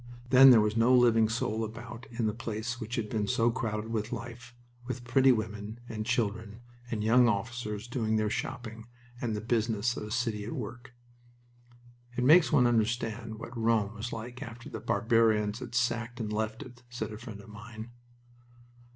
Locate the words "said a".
16.89-17.17